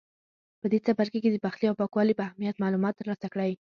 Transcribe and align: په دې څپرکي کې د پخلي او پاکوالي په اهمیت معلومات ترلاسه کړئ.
په 0.61 0.65
دې 0.71 0.79
څپرکي 0.85 1.19
کې 1.23 1.29
د 1.31 1.37
پخلي 1.45 1.65
او 1.69 1.79
پاکوالي 1.81 2.13
په 2.17 2.23
اهمیت 2.27 2.55
معلومات 2.63 2.93
ترلاسه 2.99 3.27
کړئ. 3.33 3.51